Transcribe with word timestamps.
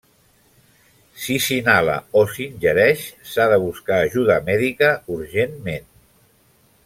Si 1.23 1.35
s'inhala 1.47 1.97
o 2.21 2.23
s'ingereix 2.37 3.05
s'ha 3.33 3.47
de 3.53 3.61
buscar 3.67 4.01
ajuda 4.07 4.39
mèdica 4.49 4.91
urgentment. 5.17 5.89